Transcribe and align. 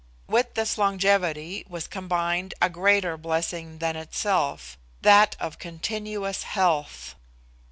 With 0.27 0.55
this 0.55 0.79
longevity 0.79 1.63
was 1.69 1.85
combined 1.85 2.55
a 2.59 2.71
greater 2.71 3.17
blessing 3.17 3.77
than 3.77 3.95
itself 3.95 4.75
that 5.03 5.35
of 5.39 5.59
continuous 5.59 6.41
health. 6.41 7.13